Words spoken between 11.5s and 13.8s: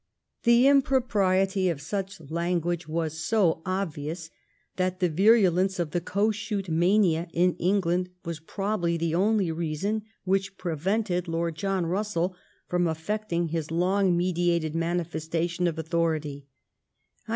John Russell from effecting his